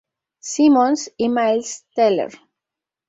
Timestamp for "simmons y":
0.39-1.29